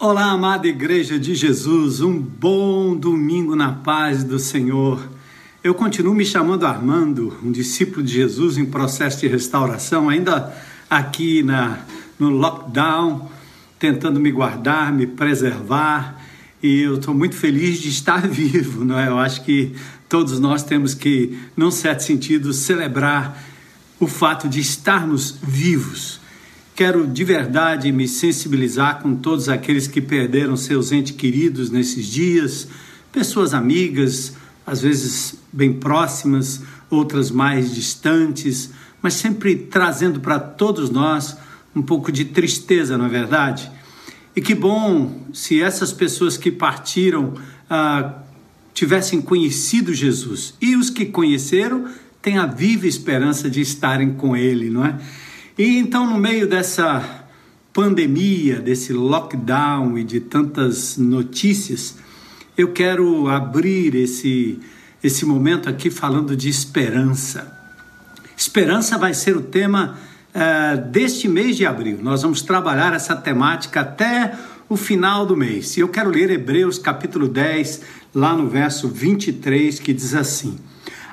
[0.00, 5.04] Olá, amada Igreja de Jesus, um bom domingo na paz do Senhor.
[5.60, 10.56] Eu continuo me chamando Armando, um discípulo de Jesus em processo de restauração, ainda
[10.88, 11.80] aqui na,
[12.16, 13.28] no lockdown,
[13.76, 16.24] tentando me guardar, me preservar,
[16.62, 19.08] e eu estou muito feliz de estar vivo, não é?
[19.08, 19.74] Eu acho que
[20.08, 23.44] todos nós temos que, num certo sentido, celebrar
[23.98, 26.20] o fato de estarmos vivos
[26.78, 32.68] Quero de verdade me sensibilizar com todos aqueles que perderam seus entes queridos nesses dias,
[33.10, 38.70] pessoas amigas, às vezes bem próximas, outras mais distantes,
[39.02, 41.36] mas sempre trazendo para todos nós
[41.74, 43.68] um pouco de tristeza, não é verdade?
[44.36, 47.34] E que bom se essas pessoas que partiram
[47.68, 48.22] ah,
[48.72, 51.86] tivessem conhecido Jesus e os que conheceram
[52.22, 54.96] têm a viva esperança de estarem com Ele, não é?
[55.58, 57.26] E então, no meio dessa
[57.72, 61.96] pandemia, desse lockdown e de tantas notícias,
[62.56, 64.60] eu quero abrir esse,
[65.02, 67.52] esse momento aqui falando de esperança.
[68.36, 69.98] Esperança vai ser o tema
[70.32, 71.98] uh, deste mês de abril.
[72.00, 75.76] Nós vamos trabalhar essa temática até o final do mês.
[75.76, 77.80] E eu quero ler Hebreus capítulo 10,
[78.14, 80.56] lá no verso 23, que diz assim: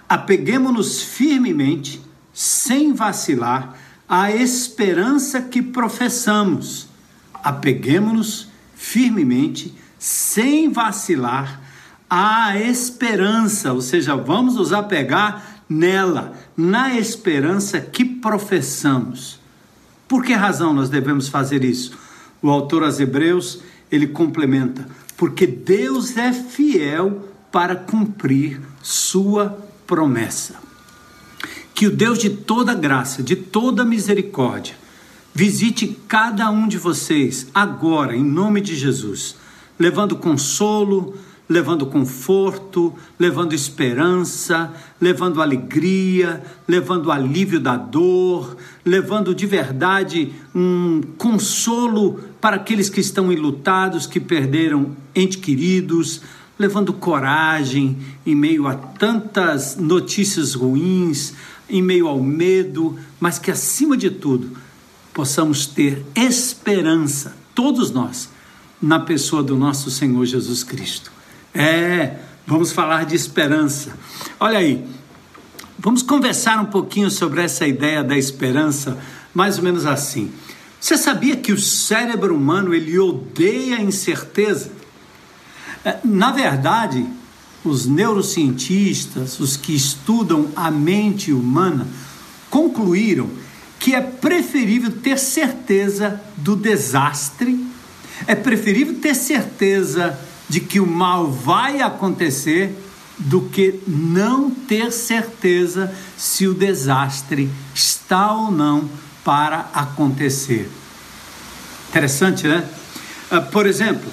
[0.08, 2.00] Apeguemos-nos firmemente,
[2.32, 6.88] sem vacilar, a esperança que professamos.
[7.34, 11.62] Apeguemos-nos firmemente, sem vacilar,
[12.10, 19.40] à esperança, ou seja, vamos nos apegar nela, na esperança que professamos.
[20.08, 21.98] Por que razão nós devemos fazer isso?
[22.42, 23.60] O autor aos Hebreus,
[23.92, 30.65] ele complementa: porque Deus é fiel para cumprir sua promessa.
[31.76, 34.76] Que o Deus de toda graça, de toda misericórdia,
[35.34, 39.36] visite cada um de vocês agora, em nome de Jesus,
[39.78, 41.16] levando consolo,
[41.50, 48.56] levando conforto, levando esperança, levando alegria, levando alívio da dor,
[48.86, 56.22] levando de verdade um consolo para aqueles que estão enlutados, que perderam entes queridos,
[56.58, 61.34] levando coragem em meio a tantas notícias ruins,
[61.70, 64.58] em meio ao medo, mas que acima de tudo
[65.14, 68.30] possamos ter esperança, todos nós,
[68.82, 71.12] na pessoa do nosso Senhor Jesus Cristo.
[71.54, 73.98] É, vamos falar de esperança.
[74.40, 74.86] Olha aí,
[75.80, 78.98] vamos conversar um pouquinho sobre essa ideia da esperança,
[79.34, 80.32] mais ou menos assim.
[80.80, 84.72] Você sabia que o cérebro humano ele odeia a incerteza?
[85.84, 87.06] É, na verdade,
[87.70, 91.88] os neurocientistas, os que estudam a mente humana,
[92.50, 93.30] concluíram
[93.80, 97.66] que é preferível ter certeza do desastre,
[98.26, 100.18] é preferível ter certeza
[100.48, 102.76] de que o mal vai acontecer
[103.18, 108.90] do que não ter certeza se o desastre está ou não
[109.24, 110.70] para acontecer.
[111.90, 112.68] Interessante, né?
[113.32, 114.10] Ah, por exemplo,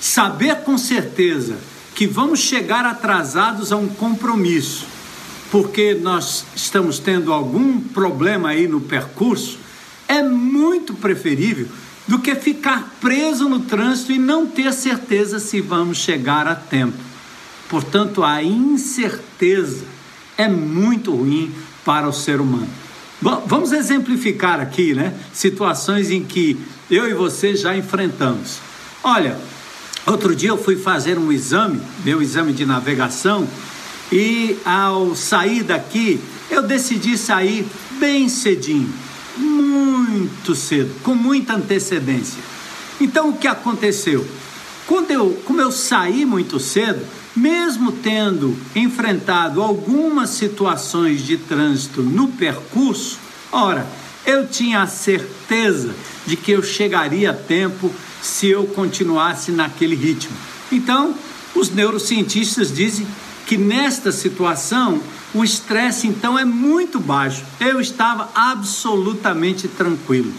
[0.00, 1.56] saber com certeza
[2.00, 4.86] que vamos chegar atrasados a um compromisso,
[5.50, 9.58] porque nós estamos tendo algum problema aí no percurso,
[10.08, 11.66] é muito preferível
[12.08, 16.96] do que ficar preso no trânsito e não ter certeza se vamos chegar a tempo.
[17.68, 19.84] Portanto, a incerteza
[20.38, 22.70] é muito ruim para o ser humano.
[23.20, 25.12] Bom, vamos exemplificar aqui, né?
[25.34, 26.58] Situações em que
[26.90, 28.56] eu e você já enfrentamos.
[29.02, 29.38] Olha,
[30.06, 33.46] Outro dia eu fui fazer um exame, meu exame de navegação,
[34.10, 37.66] e ao sair daqui, eu decidi sair
[37.98, 38.92] bem cedinho,
[39.36, 42.42] muito cedo, com muita antecedência.
[43.00, 44.26] Então o que aconteceu?
[44.86, 47.06] Quando eu, como eu saí muito cedo,
[47.36, 53.18] mesmo tendo enfrentado algumas situações de trânsito no percurso,
[53.52, 53.86] ora,
[54.26, 55.94] eu tinha a certeza
[56.30, 57.92] de que eu chegaria a tempo
[58.22, 60.32] se eu continuasse naquele ritmo.
[60.70, 61.12] Então,
[61.56, 63.04] os neurocientistas dizem
[63.46, 65.02] que nesta situação
[65.34, 67.42] o estresse então é muito baixo.
[67.58, 70.32] Eu estava absolutamente tranquilo.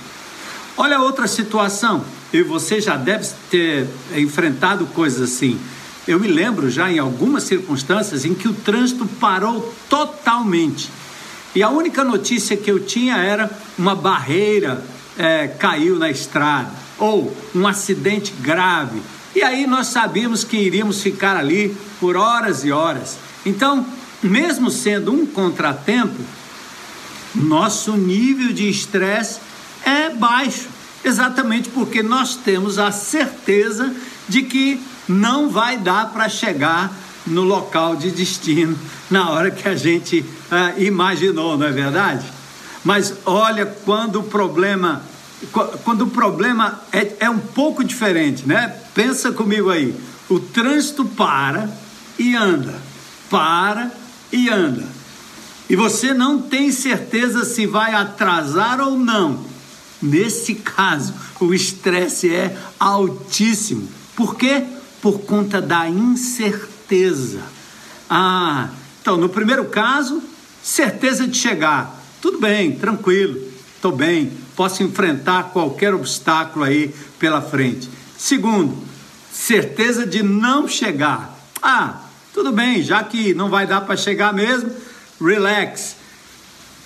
[0.78, 3.86] Olha outra situação, e você já deve ter
[4.16, 5.60] enfrentado coisas assim.
[6.08, 10.90] Eu me lembro já em algumas circunstâncias em que o trânsito parou totalmente.
[11.54, 14.82] E a única notícia que eu tinha era uma barreira
[15.18, 19.02] é, caiu na estrada ou um acidente grave.
[19.36, 23.18] E aí nós sabíamos que iríamos ficar ali por horas e horas.
[23.46, 23.86] Então,
[24.22, 26.22] mesmo sendo um contratempo,
[27.34, 29.40] nosso nível de estresse
[29.86, 30.68] é baixo.
[31.04, 33.94] Exatamente porque nós temos a certeza
[34.28, 36.92] de que não vai dar para chegar
[37.26, 38.78] no local de destino
[39.10, 42.26] na hora que a gente ah, imaginou, não é verdade?
[42.84, 45.04] Mas olha quando o problema
[45.84, 48.76] quando o problema é, é um pouco diferente, né?
[48.94, 49.96] Pensa comigo aí.
[50.30, 51.70] O trânsito para
[52.18, 52.76] e anda,
[53.30, 53.92] para
[54.32, 54.88] e anda.
[55.70, 59.44] E você não tem certeza se vai atrasar ou não.
[60.02, 63.88] Nesse caso, o estresse é altíssimo.
[64.16, 64.64] Por quê?
[65.02, 67.42] Por conta da incerteza.
[68.10, 68.70] Ah,
[69.02, 70.22] então no primeiro caso,
[70.62, 72.01] certeza de chegar.
[72.22, 73.42] Tudo bem, tranquilo,
[73.76, 77.90] estou bem, posso enfrentar qualquer obstáculo aí pela frente.
[78.16, 78.78] Segundo,
[79.34, 81.36] certeza de não chegar.
[81.64, 82.02] Ah,
[82.32, 84.70] tudo bem, já que não vai dar para chegar mesmo,
[85.20, 85.96] relax.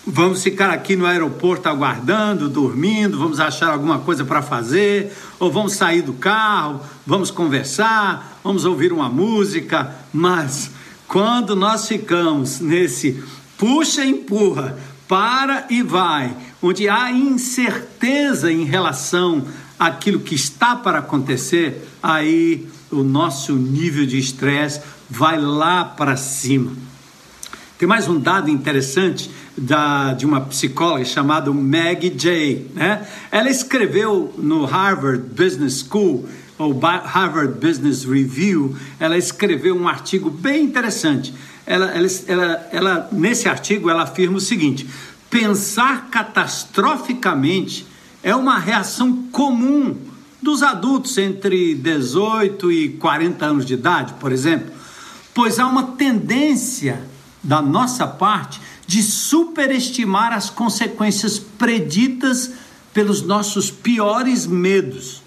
[0.08, 5.74] Vamos ficar aqui no aeroporto aguardando, dormindo, vamos achar alguma coisa para fazer, ou vamos
[5.74, 10.72] sair do carro, vamos conversar, vamos ouvir uma música, mas
[11.10, 13.22] quando nós ficamos nesse
[13.58, 19.46] puxa e empurra, para e vai, onde há incerteza em relação
[19.78, 26.72] àquilo que está para acontecer, aí o nosso nível de estresse vai lá para cima.
[27.78, 32.72] Tem mais um dado interessante da, de uma psicóloga chamada Maggie J.
[32.74, 33.06] Né?
[33.31, 36.28] Ela escreveu no Harvard Business School,
[36.58, 41.34] ou Harvard Business Review, ela escreveu um artigo bem interessante.
[41.66, 44.88] Ela, ela, ela, ela, nesse artigo, ela afirma o seguinte:
[45.30, 47.88] pensar catastroficamente
[48.22, 49.96] é uma reação comum
[50.42, 54.72] dos adultos entre 18 e 40 anos de idade, por exemplo,
[55.34, 57.02] pois há uma tendência
[57.44, 62.52] da nossa parte de superestimar as consequências preditas
[62.94, 65.22] pelos nossos piores medos.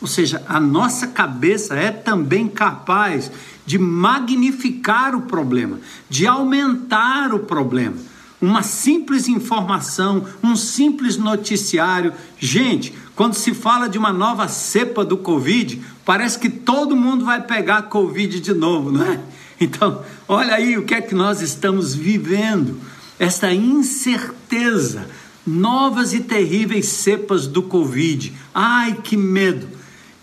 [0.00, 3.30] Ou seja, a nossa cabeça é também capaz
[3.66, 5.78] de magnificar o problema,
[6.08, 7.96] de aumentar o problema.
[8.40, 12.12] Uma simples informação, um simples noticiário.
[12.38, 17.40] Gente, quando se fala de uma nova cepa do Covid, parece que todo mundo vai
[17.40, 19.20] pegar Covid de novo, não é?
[19.60, 22.78] Então, olha aí o que é que nós estamos vivendo.
[23.18, 25.08] Essa incerteza,
[25.46, 28.32] novas e terríveis cepas do Covid.
[28.52, 29.68] Ai, que medo!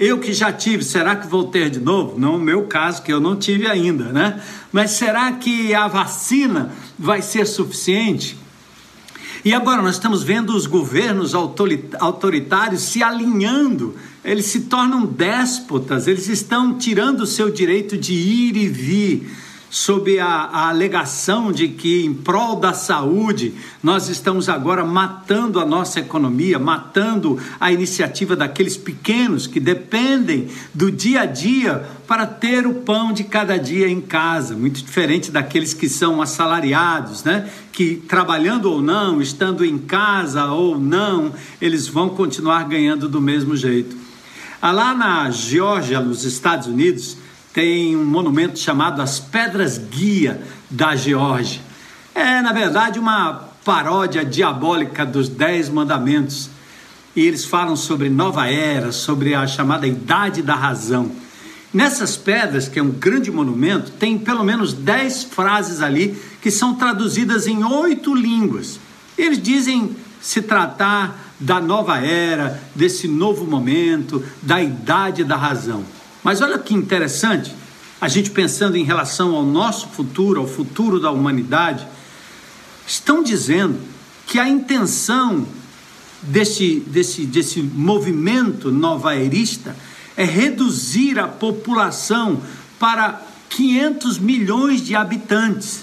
[0.01, 2.19] Eu que já tive, será que vou ter de novo?
[2.19, 4.42] Não, no meu caso, que eu não tive ainda, né?
[4.71, 8.36] Mas será que a vacina vai ser suficiente?
[9.45, 13.95] E agora nós estamos vendo os governos autoritários se alinhando,
[14.25, 19.31] eles se tornam déspotas, eles estão tirando o seu direito de ir e vir
[19.71, 25.65] sob a, a, alegação de que, em prol da saúde, nós estamos agora matando a
[25.65, 32.68] nossa economia, matando a iniciativa daqueles pequenos que dependem do dia a dia para ter
[32.68, 37.50] o pão de cada dia em casa, muito diferente daqueles que são assalariados, né?
[37.71, 41.31] Que trabalhando ou não, estando em casa ou não,
[41.62, 43.95] eles vão continuar ganhando do mesmo jeito.
[44.62, 47.20] Ah, lá na Geórgia, nos Estados Unidos,
[47.53, 51.62] tem um monumento chamado As Pedras Guia da Geórgia.
[52.15, 56.50] É, na verdade, uma paródia diabólica dos Dez Mandamentos.
[57.15, 61.11] E eles falam sobre nova era, sobre a chamada Idade da Razão.
[61.73, 66.76] Nessas pedras, que é um grande monumento, tem pelo menos dez frases ali que são
[66.76, 68.80] traduzidas em oito línguas.
[69.18, 75.83] Eles dizem se tratar da nova era, desse novo momento, da idade da razão.
[76.23, 77.54] Mas olha que interessante,
[77.99, 81.87] a gente pensando em relação ao nosso futuro, ao futuro da humanidade,
[82.85, 83.80] estão dizendo
[84.28, 85.45] que a intenção
[86.21, 89.75] desse, desse, desse movimento novaerista
[90.16, 92.42] é reduzir a população
[92.80, 95.81] para 500 milhões de habitantes.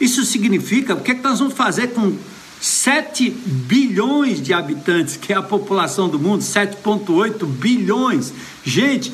[0.00, 2.16] Isso significa, o que, é que nós vamos fazer com
[2.60, 8.32] 7 bilhões de habitantes, que é a população do mundo, 7,8 bilhões.
[8.64, 9.12] Gente,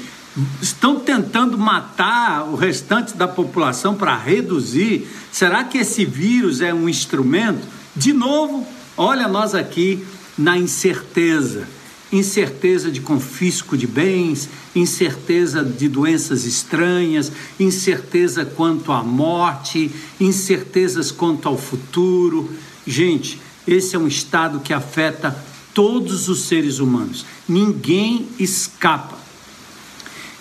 [0.61, 5.07] estão tentando matar o restante da população para reduzir.
[5.33, 7.67] Será que esse vírus é um instrumento?
[7.95, 8.67] De novo,
[8.97, 10.05] olha nós aqui
[10.37, 11.67] na incerteza.
[12.11, 17.31] Incerteza de confisco de bens, incerteza de doenças estranhas,
[17.61, 22.51] incerteza quanto à morte, incertezas quanto ao futuro.
[22.87, 25.37] Gente, esse é um estado que afeta
[25.75, 27.27] todos os seres humanos.
[27.47, 29.18] Ninguém escapa.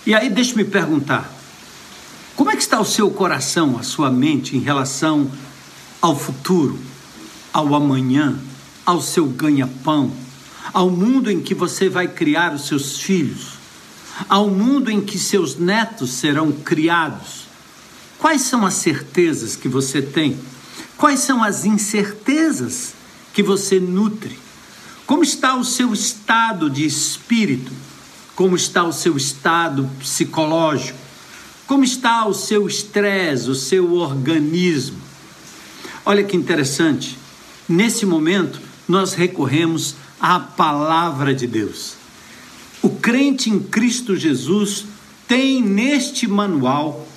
[0.08, 1.30] E aí deixe-me perguntar:
[2.34, 5.30] como é que está o seu coração, a sua mente em relação
[6.00, 6.78] ao futuro,
[7.52, 8.40] ao amanhã,
[8.86, 10.10] ao seu ganha-pão,
[10.72, 13.58] ao mundo em que você vai criar os seus filhos,
[14.30, 17.46] ao mundo em que seus netos serão criados?
[18.18, 20.38] Quais são as certezas que você tem?
[20.96, 22.94] Quais são as incertezas
[23.34, 24.38] que você nutre?
[25.06, 27.87] Como está o seu estado de espírito?
[28.38, 30.96] Como está o seu estado psicológico?
[31.66, 34.96] Como está o seu estresse, o seu organismo?
[36.06, 37.18] Olha que interessante.
[37.68, 41.96] Nesse momento, nós recorremos à palavra de Deus.
[42.80, 44.84] O crente em Cristo Jesus
[45.26, 47.08] tem neste manual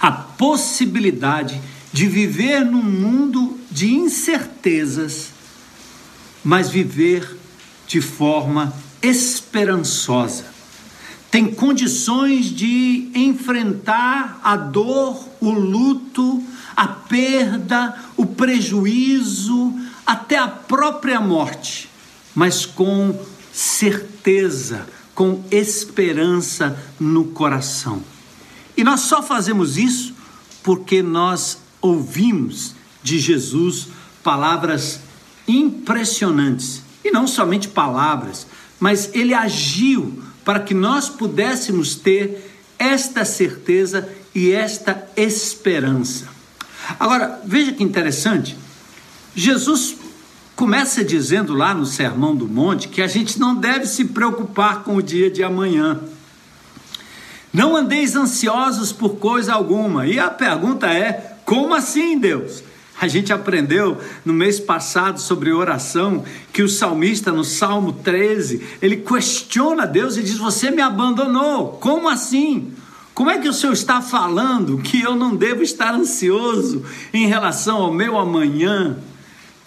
[0.00, 1.60] a possibilidade
[1.92, 5.28] de viver num mundo de incertezas,
[6.42, 7.36] mas viver
[7.86, 10.44] de forma esperançosa.
[11.30, 16.42] Tem condições de enfrentar a dor, o luto,
[16.74, 19.74] a perda, o prejuízo,
[20.06, 21.90] até a própria morte,
[22.34, 23.14] mas com
[23.52, 28.02] certeza, com esperança no coração.
[28.76, 30.14] E nós só fazemos isso
[30.62, 33.88] porque nós ouvimos de Jesus
[34.22, 35.00] palavras
[35.46, 36.82] impressionantes.
[37.04, 38.46] E não somente palavras,
[38.78, 46.28] mas ele agiu para que nós pudéssemos ter esta certeza e esta esperança.
[46.98, 48.56] Agora, veja que interessante.
[49.34, 49.96] Jesus
[50.54, 54.96] começa dizendo lá no Sermão do Monte que a gente não deve se preocupar com
[54.96, 56.00] o dia de amanhã.
[57.52, 60.06] Não andeis ansiosos por coisa alguma.
[60.06, 62.62] E a pergunta é: como assim, Deus?
[63.00, 68.96] A gente aprendeu no mês passado sobre oração que o salmista, no Salmo 13, ele
[68.96, 71.78] questiona Deus e diz: Você me abandonou.
[71.80, 72.72] Como assim?
[73.14, 77.78] Como é que o Senhor está falando que eu não devo estar ansioso em relação
[77.78, 78.96] ao meu amanhã?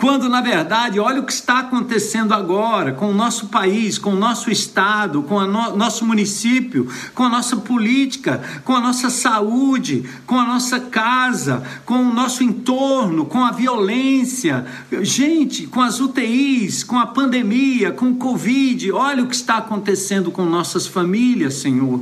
[0.02, 4.20] Quando, na verdade, olha o que está acontecendo agora com o nosso país, com o
[4.20, 10.10] nosso estado, com o no nosso município, com a nossa política, com a nossa saúde,
[10.26, 14.66] com a nossa casa, com o nosso entorno, com a violência,
[15.04, 18.92] gente, com as UTIs, com a pandemia, com o Covid.
[18.94, 22.02] Olha o que está acontecendo com nossas famílias, Senhor.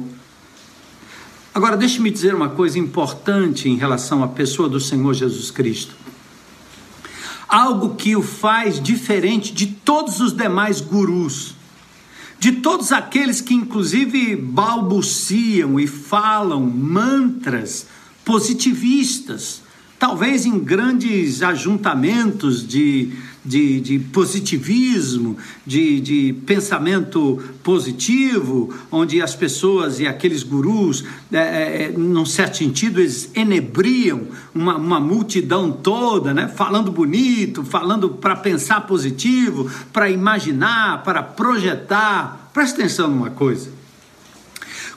[1.54, 5.99] Agora, deixe-me dizer uma coisa importante em relação à pessoa do Senhor Jesus Cristo
[7.50, 11.56] algo que o faz diferente de todos os demais gurus,
[12.40, 17.88] de todos aqueles que, inclusive, balbuciam e falam mantras
[18.24, 19.64] positivistas,
[19.98, 23.12] talvez em grandes ajuntamentos de
[23.50, 31.84] de, de positivismo, de, de pensamento positivo, onde as pessoas e aqueles gurus, é, é,
[31.86, 36.48] é num certo sentido, eles enebriam uma, uma multidão toda, né?
[36.48, 42.52] falando bonito, falando para pensar positivo, para imaginar, para projetar.
[42.54, 43.72] Presta atenção numa coisa.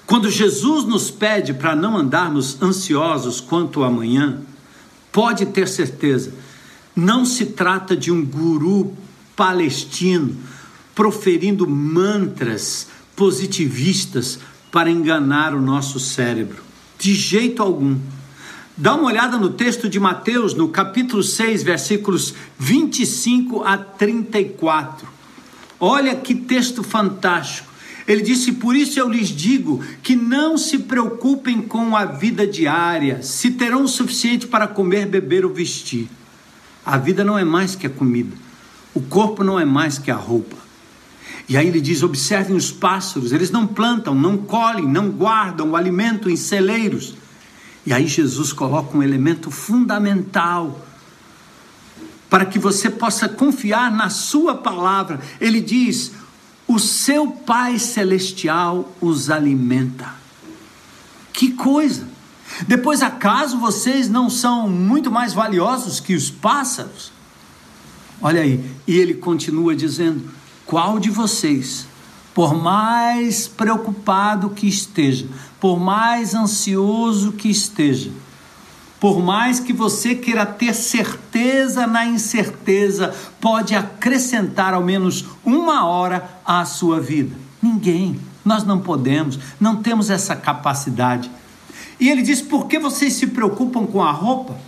[0.06, 4.42] Quando Jesus nos pede para não andarmos ansiosos quanto ao amanhã,
[5.10, 6.34] pode ter certeza
[6.94, 8.92] não se trata de um guru
[9.34, 10.36] palestino
[10.94, 14.38] proferindo mantras positivistas
[14.70, 16.62] para enganar o nosso cérebro.
[16.98, 17.98] De jeito algum.
[18.76, 25.06] Dá uma olhada no texto de Mateus, no capítulo 6, versículos 25 a 34.
[25.78, 27.70] Olha que texto fantástico.
[28.06, 33.22] Ele disse: Por isso eu lhes digo que não se preocupem com a vida diária,
[33.22, 36.08] se terão o suficiente para comer, beber ou vestir.
[36.84, 38.36] A vida não é mais que a comida.
[38.94, 40.56] O corpo não é mais que a roupa.
[41.48, 45.76] E aí ele diz: observem os pássaros, eles não plantam, não colhem, não guardam o
[45.76, 47.14] alimento em celeiros.
[47.84, 50.86] E aí Jesus coloca um elemento fundamental
[52.30, 55.20] para que você possa confiar na sua palavra.
[55.40, 56.12] Ele diz:
[56.66, 60.14] o seu Pai celestial os alimenta.
[61.32, 62.11] Que coisa!
[62.66, 67.12] Depois, acaso vocês não são muito mais valiosos que os pássaros?
[68.20, 70.30] Olha aí, e ele continua dizendo:
[70.64, 71.86] qual de vocês,
[72.34, 75.26] por mais preocupado que esteja,
[75.60, 78.10] por mais ansioso que esteja,
[79.00, 86.40] por mais que você queira ter certeza na incerteza, pode acrescentar ao menos uma hora
[86.44, 87.34] à sua vida?
[87.60, 88.20] Ninguém.
[88.44, 91.30] Nós não podemos, não temos essa capacidade.
[92.02, 94.58] E ele diz: Por que vocês se preocupam com a roupa?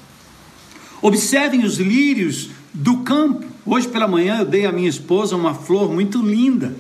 [1.03, 3.45] Observem os lírios do campo.
[3.67, 6.77] Hoje pela manhã eu dei à minha esposa uma flor muito linda.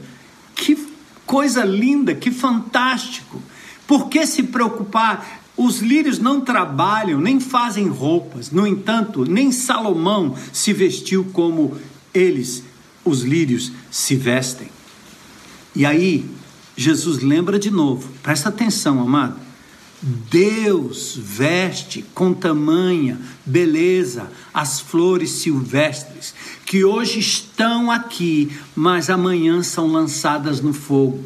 [0.55, 0.79] Que
[1.27, 3.43] coisa linda, que fantástico.
[3.85, 5.41] Por que se preocupar?
[5.57, 8.53] Os lírios não trabalham, nem fazem roupas.
[8.53, 11.77] No entanto, nem Salomão se vestiu como
[12.15, 12.63] eles.
[13.05, 14.69] os lírios se vestem.
[15.75, 16.25] E aí,
[16.77, 19.43] Jesus lembra de novo, presta atenção, amado.
[20.07, 26.35] Deus veste com tamanha beleza as flores silvestres,
[26.67, 31.25] que hoje estão aqui, mas amanhã são lançadas no fogo.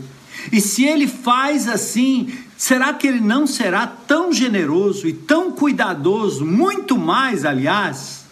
[0.52, 6.46] E se ele faz assim, será que ele não será tão generoso e tão cuidadoso,
[6.46, 8.26] muito mais, aliás,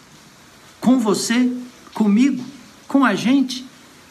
[0.79, 1.51] com você,
[1.93, 2.41] comigo,
[2.87, 3.65] com a gente?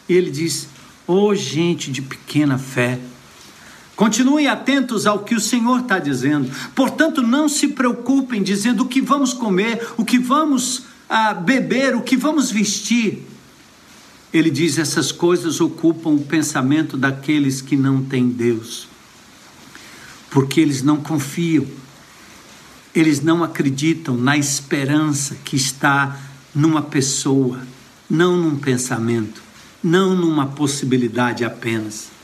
[0.07, 0.69] E ele diz:
[1.07, 3.01] Ô oh, gente de pequena fé,
[3.97, 6.51] Continuem atentos ao que o Senhor está dizendo.
[6.75, 12.03] Portanto, não se preocupem dizendo o que vamos comer, o que vamos ah, beber, o
[12.03, 13.27] que vamos vestir.
[14.35, 18.87] Ele diz: essas coisas ocupam o pensamento daqueles que não têm Deus,
[20.31, 21.67] porque eles não confiam,
[22.95, 26.21] eles não acreditam na esperança que está
[26.55, 27.61] numa pessoa,
[28.11, 29.43] não num pensamento,
[29.83, 32.16] não numa possibilidade apenas.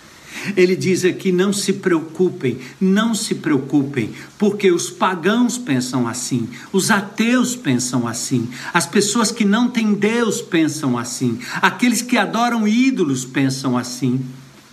[0.57, 6.91] Ele diz aqui: não se preocupem, não se preocupem, porque os pagãos pensam assim, os
[6.91, 13.25] ateus pensam assim, as pessoas que não têm Deus pensam assim, aqueles que adoram ídolos
[13.25, 14.21] pensam assim.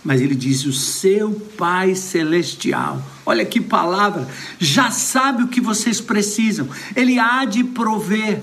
[0.02, 4.26] Mas ele diz: o seu Pai Celestial, olha que palavra,
[4.58, 8.42] já sabe o que vocês precisam, ele há de prover.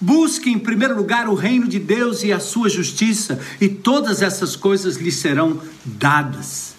[0.00, 4.56] Busque em primeiro lugar o reino de Deus e a sua justiça, e todas essas
[4.56, 6.74] coisas lhe serão dadas.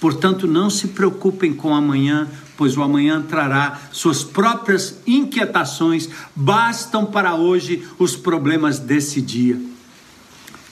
[0.00, 2.26] Portanto, não se preocupem com amanhã,
[2.56, 9.60] pois o amanhã trará suas próprias inquietações, bastam para hoje os problemas desse dia.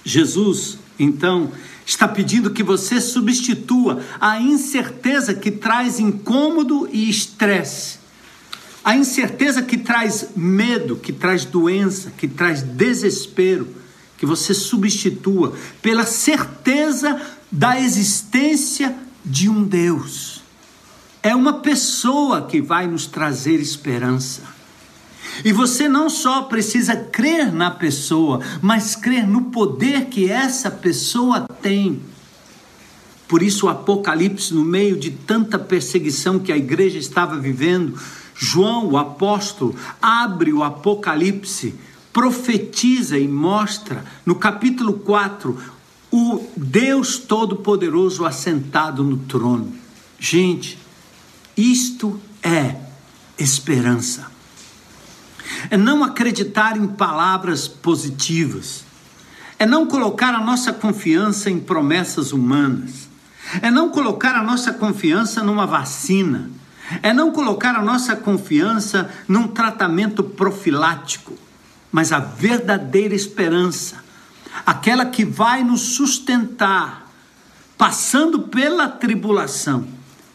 [0.04, 1.52] Jesus, então,
[1.86, 7.97] está pedindo que você substitua a incerteza que traz incômodo e estresse
[8.84, 13.68] a incerteza que traz medo, que traz doença, que traz desespero,
[14.16, 17.20] que você substitua pela certeza
[17.50, 18.94] da existência
[19.24, 20.42] de um Deus.
[21.22, 24.42] É uma pessoa que vai nos trazer esperança.
[25.44, 31.46] E você não só precisa crer na pessoa, mas crer no poder que essa pessoa
[31.62, 32.00] tem.
[33.28, 37.98] Por isso, o Apocalipse, no meio de tanta perseguição que a igreja estava vivendo,
[38.38, 41.74] João, o apóstolo, abre o Apocalipse,
[42.12, 45.58] profetiza e mostra no capítulo 4
[46.10, 49.74] o Deus Todo-Poderoso assentado no trono.
[50.20, 50.78] Gente,
[51.56, 52.76] isto é
[53.36, 54.30] esperança.
[55.68, 58.84] É não acreditar em palavras positivas.
[59.58, 63.08] É não colocar a nossa confiança em promessas humanas.
[63.60, 66.48] É não colocar a nossa confiança numa vacina
[67.02, 71.34] é não colocar a nossa confiança num tratamento profilático,
[71.90, 74.02] mas a verdadeira esperança,
[74.64, 77.10] aquela que vai nos sustentar,
[77.76, 79.86] passando pela tribulação,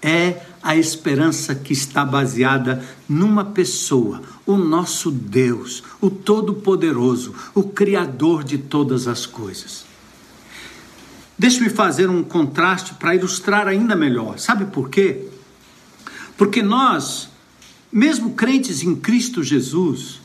[0.02, 8.44] é a esperança que está baseada numa pessoa, o nosso Deus, o Todo-Poderoso, o Criador
[8.44, 9.86] de todas as coisas.
[11.38, 14.40] Deixe-me fazer um contraste para ilustrar ainda melhor.
[14.40, 15.28] Sabe por quê?
[16.44, 17.30] Porque nós,
[17.90, 20.20] mesmo crentes em Cristo Jesus,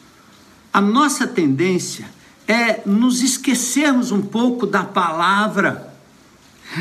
[0.72, 2.10] a nossa tendência
[2.44, 5.94] é nos esquecermos um pouco da palavra,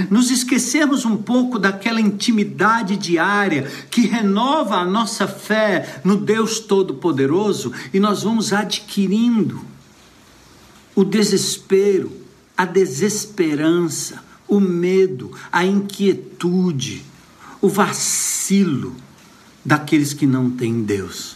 [0.10, 7.72] nos esquecermos um pouco daquela intimidade diária que renova a nossa fé no Deus Todo-Poderoso
[7.94, 9.62] e nós vamos adquirindo
[10.96, 12.12] o desespero,
[12.58, 17.06] a desesperança, o medo, a inquietude,
[17.62, 18.96] o vacilo
[19.68, 21.36] daqueles que não têm Deus.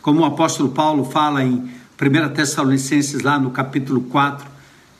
[0.00, 4.46] Como o apóstolo Paulo fala em 1 Tessalonicenses, lá no capítulo 4,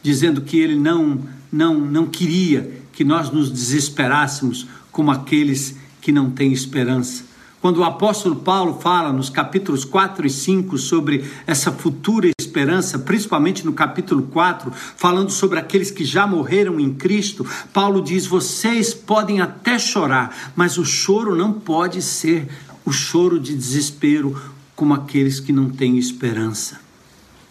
[0.02, 6.30] dizendo que ele não, não, não queria que nós nos desesperássemos como aqueles que não
[6.30, 7.24] têm esperança.
[7.64, 13.64] Quando o apóstolo Paulo fala nos capítulos 4 e 5 sobre essa futura esperança, principalmente
[13.64, 19.40] no capítulo 4, falando sobre aqueles que já morreram em Cristo, Paulo diz: vocês podem
[19.40, 22.48] até chorar, mas o choro não pode ser
[22.85, 24.38] o choro de desespero
[24.77, 26.79] como aqueles que não têm esperança.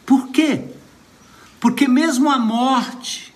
[0.06, 0.66] Por quê?
[1.60, 3.34] Porque mesmo a morte,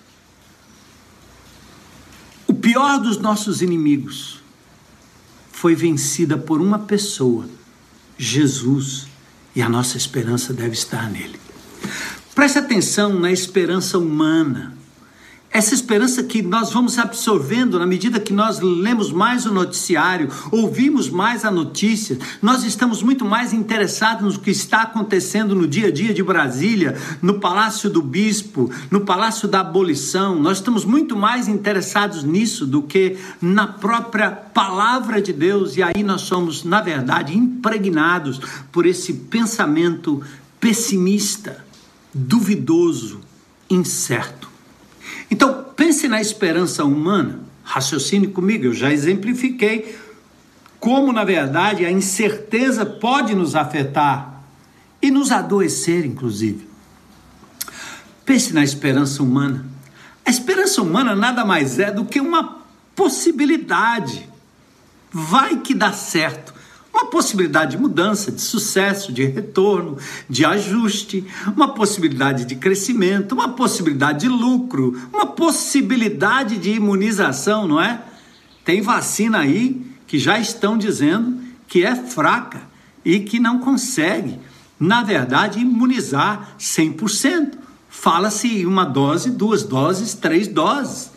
[2.46, 4.37] o pior dos nossos inimigos,
[5.58, 7.44] foi vencida por uma pessoa,
[8.16, 9.08] Jesus,
[9.56, 11.36] e a nossa esperança deve estar nele.
[12.32, 14.77] Preste atenção na esperança humana,
[15.50, 21.08] essa esperança que nós vamos absorvendo na medida que nós lemos mais o noticiário, ouvimos
[21.08, 25.90] mais a notícia, nós estamos muito mais interessados no que está acontecendo no dia a
[25.90, 30.38] dia de Brasília, no Palácio do Bispo, no Palácio da Abolição.
[30.38, 36.02] Nós estamos muito mais interessados nisso do que na própria palavra de Deus, e aí
[36.02, 38.38] nós somos, na verdade, impregnados
[38.70, 40.22] por esse pensamento
[40.60, 41.64] pessimista,
[42.12, 43.20] duvidoso,
[43.70, 44.47] incerto.
[45.30, 49.98] Então, pense na esperança humana, raciocine comigo, eu já exemplifiquei
[50.80, 54.42] como, na verdade, a incerteza pode nos afetar
[55.02, 56.68] e nos adoecer, inclusive.
[58.24, 59.66] Pense na esperança humana.
[60.24, 62.58] A esperança humana nada mais é do que uma
[62.94, 64.28] possibilidade.
[65.10, 66.57] Vai que dá certo
[66.98, 69.96] uma possibilidade de mudança, de sucesso, de retorno,
[70.28, 77.80] de ajuste, uma possibilidade de crescimento, uma possibilidade de lucro, uma possibilidade de imunização, não
[77.80, 78.02] é?
[78.64, 82.62] Tem vacina aí que já estão dizendo que é fraca
[83.04, 84.40] e que não consegue,
[84.78, 87.52] na verdade, imunizar 100%.
[87.88, 91.12] Fala-se uma dose, duas doses, três doses.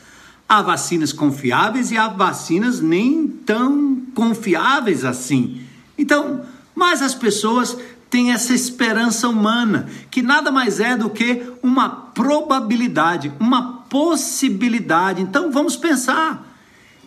[0.47, 5.60] Há vacinas confiáveis e há vacinas nem tão confiáveis assim.
[6.01, 6.41] Então,
[6.73, 7.77] mas as pessoas
[8.09, 15.21] têm essa esperança humana, que nada mais é do que uma probabilidade, uma possibilidade.
[15.21, 16.57] Então, vamos pensar.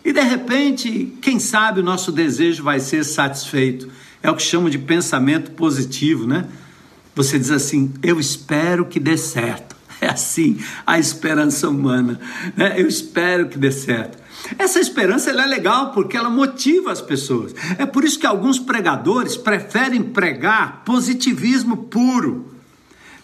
[0.03, 3.91] E de repente, quem sabe o nosso desejo vai ser satisfeito.
[4.23, 6.45] É o que chamam de pensamento positivo, né?
[7.13, 9.75] Você diz assim: Eu espero que dê certo.
[10.01, 12.19] É assim a esperança humana.
[12.55, 12.75] Né?
[12.77, 14.17] Eu espero que dê certo.
[14.57, 17.53] Essa esperança é legal porque ela motiva as pessoas.
[17.77, 22.53] É por isso que alguns pregadores preferem pregar positivismo puro,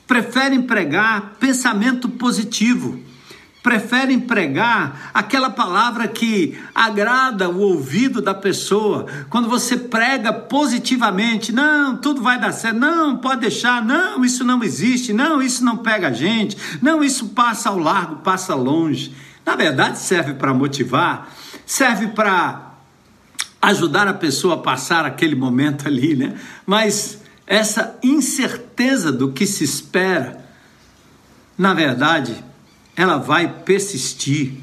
[0.08, 3.00] preferem pregar pensamento positivo,
[3.62, 9.06] preferem pregar aquela palavra que agrada o ouvido da pessoa.
[9.30, 14.64] Quando você prega positivamente, não, tudo vai dar certo, não, pode deixar, não, isso não
[14.64, 19.14] existe, não, isso não pega a gente, não, isso passa ao largo, passa longe.
[19.46, 21.34] Na verdade, serve para motivar,
[21.66, 22.72] serve para
[23.62, 26.40] ajudar a pessoa a passar aquele momento ali, né?
[26.66, 30.44] Mas essa incerteza do que se espera,
[31.58, 32.44] na verdade,
[32.96, 34.54] ela vai persistir,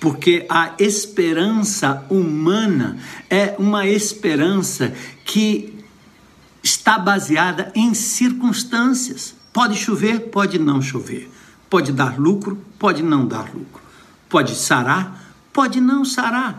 [0.00, 2.98] porque a esperança humana
[3.30, 4.92] é uma esperança
[5.24, 5.78] que
[6.62, 9.34] está baseada em circunstâncias.
[9.52, 11.30] Pode chover, pode não chover.
[11.68, 13.81] Pode dar lucro, pode não dar lucro.
[14.32, 16.58] Pode sarar, pode não sarar.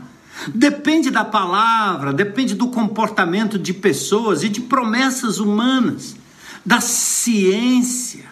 [0.53, 6.15] Depende da palavra, depende do comportamento de pessoas e de promessas humanas,
[6.63, 8.25] da ciência,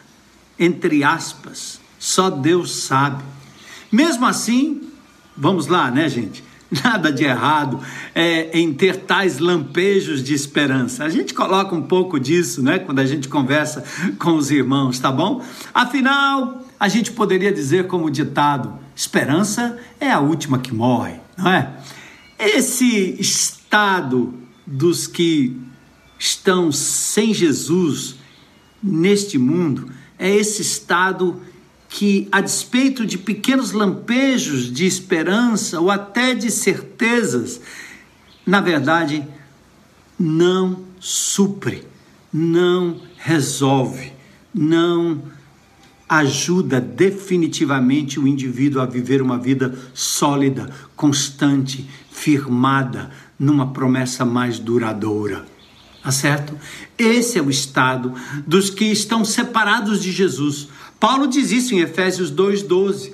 [0.60, 1.82] entre aspas.
[1.98, 3.24] Só Deus sabe.
[3.92, 4.92] Mesmo assim,
[5.36, 6.44] vamos lá, né, gente?
[6.84, 7.80] Nada de errado
[8.14, 11.04] é, em ter tais lampejos de esperança.
[11.04, 13.84] A gente coloca um pouco disso, né, quando a gente conversa
[14.20, 15.44] com os irmãos, tá bom?
[15.74, 21.78] Afinal, a gente poderia dizer como ditado: esperança é a última que morre, não é?
[22.40, 24.34] Esse estado
[24.66, 25.56] dos que
[26.18, 28.16] estão sem Jesus
[28.82, 31.40] neste mundo é esse estado
[31.88, 37.62] que, a despeito de pequenos lampejos de esperança ou até de certezas,
[38.44, 39.24] na verdade,
[40.18, 41.86] não supre,
[42.34, 44.14] não resolve,
[44.52, 45.22] não
[46.12, 55.46] ajuda definitivamente o indivíduo a viver uma vida sólida, constante, firmada numa promessa mais duradoura.
[56.04, 56.54] Tá certo?
[56.98, 58.14] Esse é o estado
[58.46, 60.68] dos que estão separados de Jesus.
[61.00, 63.14] Paulo diz isso em Efésios 2:12.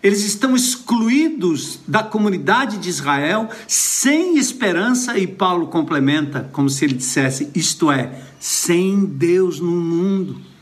[0.00, 6.94] Eles estão excluídos da comunidade de Israel, sem esperança, e Paulo complementa como se ele
[6.94, 10.55] dissesse: isto é, sem Deus no mundo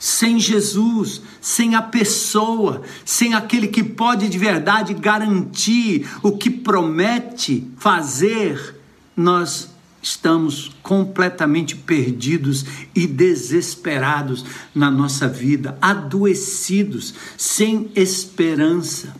[0.00, 7.70] sem Jesus, sem a pessoa, sem aquele que pode de verdade garantir o que promete
[7.76, 8.76] fazer,
[9.14, 9.68] nós
[10.02, 14.42] estamos completamente perdidos e desesperados
[14.74, 19.14] na nossa vida, adoecidos, sem esperança.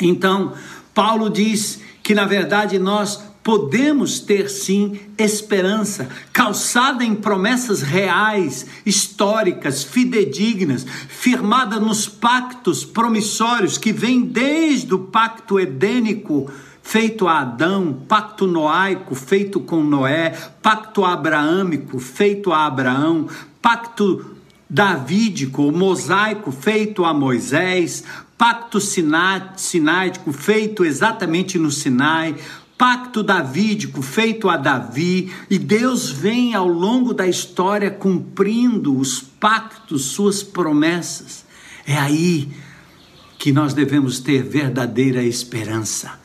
[0.00, 0.54] Então,
[0.94, 9.82] Paulo diz que na verdade nós podemos ter sim esperança, calçada em promessas reais, históricas,
[9.82, 16.50] fidedignas, firmada nos pactos promissórios que vêm desde o pacto edênico
[16.82, 20.30] feito a Adão, pacto noaico feito com Noé,
[20.62, 23.28] pacto abraâmico feito a Abraão,
[23.60, 24.36] pacto
[24.70, 28.04] davídico, mosaico feito a Moisés,
[28.38, 32.36] pacto sinático feito exatamente no Sinai,
[32.78, 40.04] pacto davídico feito a Davi, e Deus vem ao longo da história cumprindo os pactos,
[40.04, 41.44] suas promessas.
[41.84, 42.48] É aí
[43.36, 46.20] que nós devemos ter verdadeira esperança.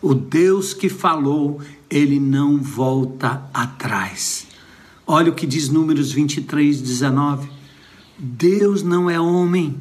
[0.00, 4.46] O Deus que falou, ele não volta atrás.
[5.04, 7.48] Olha o que diz Números 23, 19.
[8.16, 9.76] Deus não é homem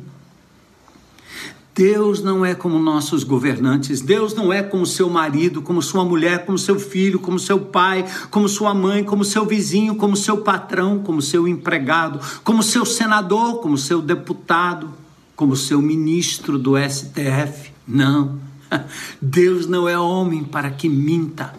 [1.76, 6.46] Deus não é como nossos governantes, Deus não é como seu marido, como sua mulher,
[6.46, 11.00] como seu filho, como seu pai, como sua mãe, como seu vizinho, como seu patrão,
[11.00, 14.94] como seu empregado, como seu senador, como seu deputado,
[15.36, 17.74] como seu ministro do STF.
[17.86, 18.40] Não.
[19.22, 21.54] Deus não é homem para que minta,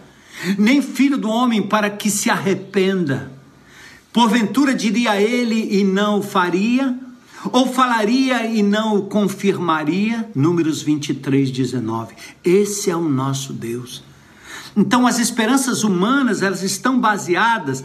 [0.57, 3.31] nem filho do homem para que se arrependa.
[4.15, 7.06] Porventura diria ele e não faria?
[7.53, 10.31] Ou falaria e não o confirmaria?
[10.35, 12.15] Números 23, 19.
[12.45, 14.03] Esse é o nosso Deus.
[14.77, 17.83] Então, as esperanças humanas, elas estão baseadas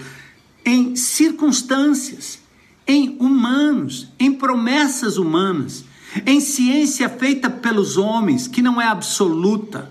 [0.65, 2.39] em circunstâncias,
[2.85, 5.85] em humanos, em promessas humanas,
[6.25, 9.89] em ciência feita pelos homens, que não é absoluta,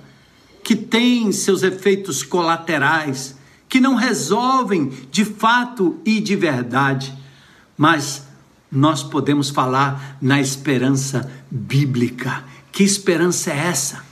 [0.62, 3.36] que tem seus efeitos colaterais,
[3.68, 7.14] que não resolvem de fato e de verdade,
[7.78, 8.29] mas
[8.70, 12.44] nós podemos falar na esperança bíblica.
[12.70, 14.04] Que esperança é essa?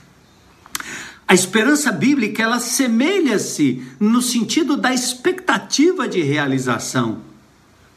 [1.27, 7.19] A esperança bíblica, ela semelha-se no sentido da expectativa de realização.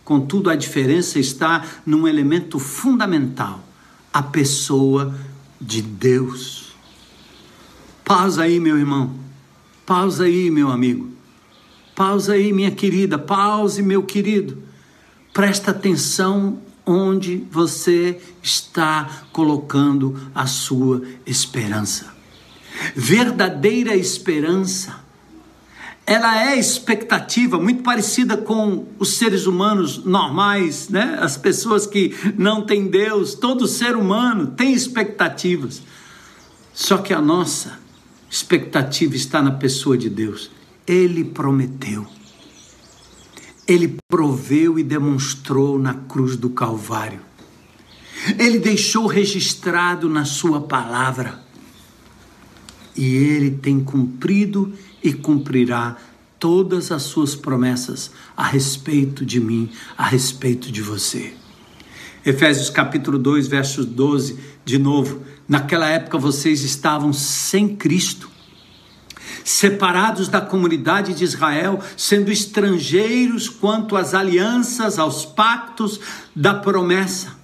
[0.05, 3.65] Contudo, a diferença está num elemento fundamental:
[4.13, 5.15] a pessoa
[5.61, 6.75] de Deus.
[8.05, 9.15] Pausa aí, meu irmão.
[9.87, 11.11] Pausa aí, meu amigo.
[11.95, 13.19] Pausa aí, minha querida.
[13.19, 14.63] Pause, meu querido.
[15.33, 22.13] Presta atenção onde você está colocando a sua esperança.
[22.95, 25.01] Verdadeira esperança,
[26.05, 31.17] ela é expectativa muito parecida com os seres humanos normais, né?
[31.21, 35.81] As pessoas que não têm Deus, todo ser humano tem expectativas.
[36.75, 37.79] Só que a nossa
[38.29, 40.51] expectativa está na pessoa de Deus.
[40.87, 42.07] Ele prometeu
[43.67, 47.21] ele proveu e demonstrou na cruz do Calvário.
[48.39, 51.43] Ele deixou registrado na Sua palavra.
[52.97, 54.73] E Ele tem cumprido
[55.03, 55.97] e cumprirá
[56.39, 61.35] todas as Suas promessas a respeito de mim, a respeito de você.
[62.25, 65.23] Efésios capítulo 2, versos 12, de novo.
[65.49, 68.32] Naquela época vocês estavam sem Cristo
[69.45, 76.01] separados da comunidade de Israel, sendo estrangeiros quanto às alianças, aos pactos
[76.35, 77.37] da promessa.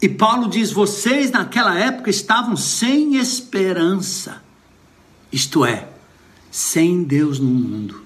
[0.00, 4.42] E Paulo diz: vocês naquela época estavam sem esperança,
[5.30, 5.88] isto é,
[6.50, 8.02] sem Deus no mundo.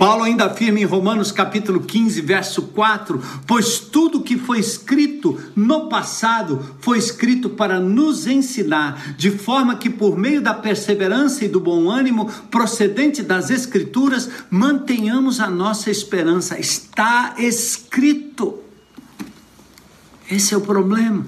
[0.00, 5.90] Paulo ainda afirma em Romanos capítulo 15, verso 4: Pois tudo que foi escrito no
[5.90, 11.60] passado foi escrito para nos ensinar, de forma que por meio da perseverança e do
[11.60, 16.58] bom ânimo procedente das Escrituras, mantenhamos a nossa esperança.
[16.58, 18.58] Está escrito.
[20.30, 21.26] Esse é o problema.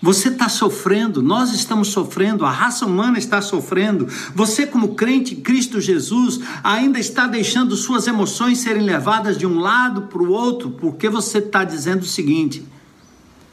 [0.00, 4.06] Você está sofrendo, nós estamos sofrendo, a raça humana está sofrendo.
[4.32, 9.58] Você, como crente em Cristo Jesus, ainda está deixando suas emoções serem levadas de um
[9.58, 12.64] lado para o outro, porque você está dizendo o seguinte: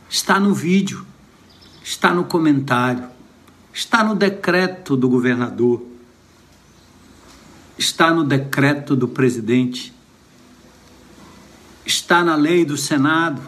[0.08, 1.04] está no vídeo,
[1.84, 3.06] está no comentário,
[3.74, 5.84] está no decreto do governador,
[7.76, 9.92] está no decreto do presidente,
[11.84, 13.42] está na lei do Senado,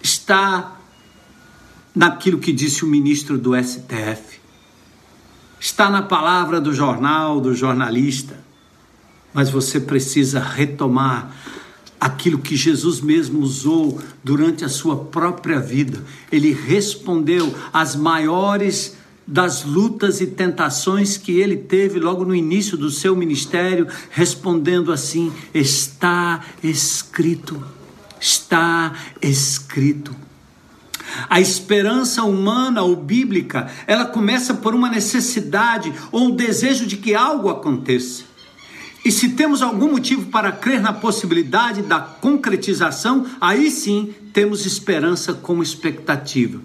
[0.00, 0.73] está
[1.94, 4.40] naquilo que disse o ministro do STF.
[5.60, 8.42] Está na palavra do jornal, do jornalista.
[9.32, 11.34] Mas você precisa retomar
[12.00, 16.04] aquilo que Jesus mesmo usou durante a sua própria vida.
[16.30, 22.90] Ele respondeu às maiores das lutas e tentações que ele teve logo no início do
[22.90, 27.64] seu ministério, respondendo assim: Está escrito,
[28.20, 30.23] está escrito.
[31.28, 37.14] A esperança humana ou bíblica, ela começa por uma necessidade ou um desejo de que
[37.14, 38.24] algo aconteça.
[39.04, 45.34] E se temos algum motivo para crer na possibilidade da concretização, aí sim temos esperança
[45.34, 46.60] como expectativa.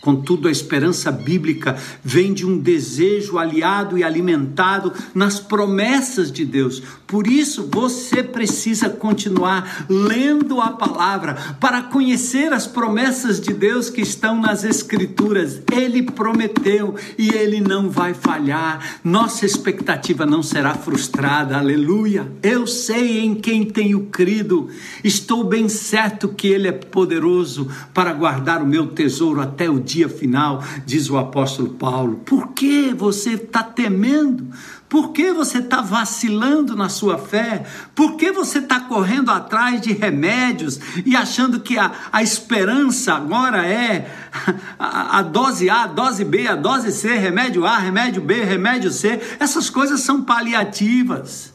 [0.00, 6.80] Contudo, a esperança bíblica vem de um desejo aliado e alimentado nas promessas de Deus.
[7.04, 14.00] Por isso, você precisa continuar lendo a palavra para conhecer as promessas de Deus que
[14.00, 15.62] estão nas Escrituras.
[15.72, 19.00] Ele prometeu e ele não vai falhar.
[19.02, 21.58] Nossa expectativa não será frustrada.
[21.58, 22.30] Aleluia.
[22.40, 24.68] Eu sei em quem tenho crido.
[25.02, 30.08] Estou bem certo que ele é poderoso para guardar o meu tesouro até o dia
[30.08, 32.16] final, diz o apóstolo Paulo.
[32.24, 34.48] Por que você está temendo?
[34.88, 37.64] Por que você está vacilando na sua fé?
[37.94, 43.66] Por que você está correndo atrás de remédios e achando que a, a esperança agora
[43.66, 44.10] é
[44.78, 48.90] a, a, dose A, a dose B, a dose C, remédio A, remédio B, remédio
[48.90, 49.20] C?
[49.38, 51.52] Essas coisas são paliativas.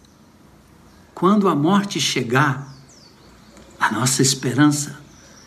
[1.13, 2.73] Quando a morte chegar,
[3.79, 5.02] a nossa esperança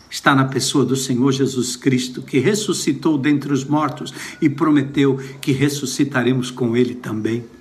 [0.09, 5.51] está na pessoa do Senhor Jesus Cristo, que ressuscitou dentre os mortos e prometeu que
[5.51, 7.56] ressuscitaremos com ele também.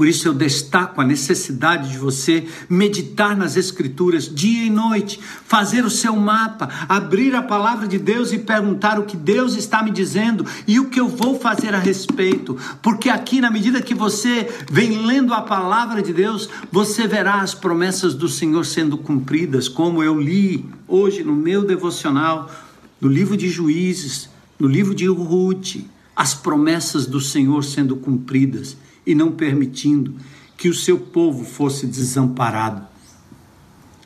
[0.00, 5.84] Por isso eu destaco a necessidade de você meditar nas Escrituras dia e noite, fazer
[5.84, 9.90] o seu mapa, abrir a palavra de Deus e perguntar o que Deus está me
[9.90, 12.56] dizendo e o que eu vou fazer a respeito.
[12.80, 17.52] Porque aqui, na medida que você vem lendo a palavra de Deus, você verá as
[17.52, 22.50] promessas do Senhor sendo cumpridas, como eu li hoje no meu devocional,
[22.98, 25.76] no livro de Juízes, no livro de Ruth,
[26.16, 28.78] as promessas do Senhor sendo cumpridas
[29.10, 30.14] e não permitindo
[30.56, 32.86] que o seu povo fosse desamparado.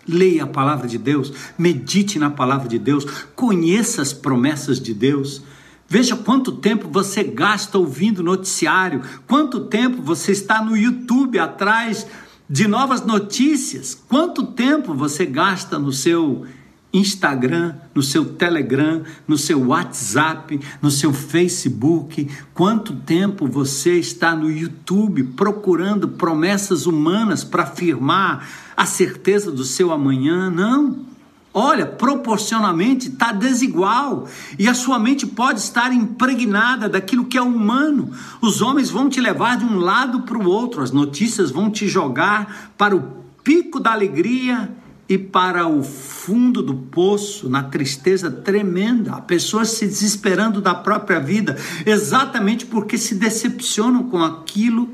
[0.06, 5.42] Leia a palavra de Deus, medite na palavra de Deus, conheça as promessas de Deus.
[5.88, 12.06] Veja quanto tempo você gasta ouvindo noticiário, quanto tempo você está no YouTube atrás
[12.48, 16.46] de novas notícias, quanto tempo você gasta no seu
[16.94, 22.30] Instagram, no seu Telegram, no seu WhatsApp, no seu Facebook.
[22.54, 29.90] Quanto tempo você está no YouTube procurando promessas humanas para afirmar a certeza do seu
[29.90, 30.48] amanhã?
[30.48, 31.12] Não.
[31.52, 34.28] Olha, proporcionalmente está desigual
[34.58, 38.10] e a sua mente pode estar impregnada daquilo que é humano.
[38.40, 41.86] Os homens vão te levar de um lado para o outro, as notícias vão te
[41.86, 43.02] jogar para o
[43.44, 44.68] pico da alegria
[45.08, 51.20] e para o fundo do poço, na tristeza tremenda, a pessoa se desesperando da própria
[51.20, 54.88] vida, exatamente porque se decepcionam com aquilo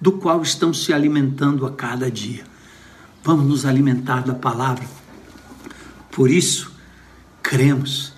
[0.00, 2.44] do qual estão se alimentando a cada dia.
[3.24, 4.84] Vamos nos alimentar da palavra.
[6.10, 6.72] Por isso,
[7.42, 8.12] cremos,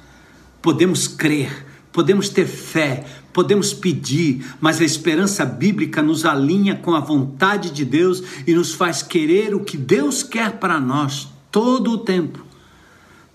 [0.61, 7.01] podemos crer, podemos ter fé, Podemos pedir, mas a esperança bíblica nos alinha com a
[7.01, 11.99] vontade de Deus e nos faz querer o que Deus quer para nós todo o
[11.99, 12.45] tempo.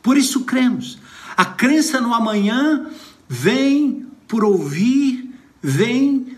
[0.01, 0.99] Por isso cremos.
[1.37, 2.87] A crença no amanhã
[3.27, 6.37] vem por ouvir, vem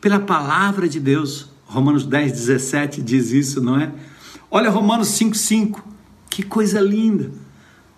[0.00, 1.48] pela palavra de Deus.
[1.66, 3.92] Romanos 10, 17 diz isso, não é?
[4.50, 5.88] Olha Romanos 5, 5.
[6.28, 7.30] Que coisa linda.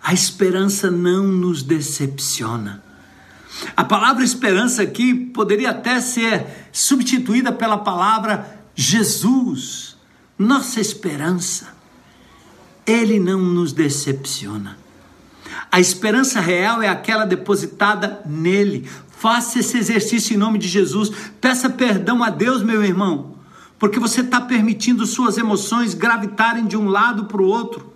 [0.01, 2.83] A esperança não nos decepciona.
[3.75, 9.95] A palavra esperança aqui poderia até ser substituída pela palavra Jesus,
[10.37, 11.73] nossa esperança.
[12.85, 14.77] Ele não nos decepciona.
[15.71, 18.89] A esperança real é aquela depositada nele.
[19.17, 21.09] Faça esse exercício em nome de Jesus.
[21.39, 23.37] Peça perdão a Deus, meu irmão,
[23.79, 27.93] porque você está permitindo suas emoções gravitarem de um lado para o outro,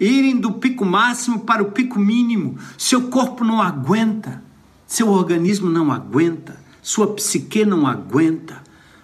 [0.00, 2.58] irem do pico máximo para o pico mínimo.
[2.78, 4.42] Seu corpo não aguenta.
[4.86, 8.62] Seu organismo não aguenta, sua psique não aguenta.